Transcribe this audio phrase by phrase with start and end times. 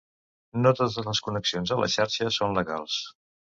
[0.63, 3.01] No totes les connexions a la xarxa són legals.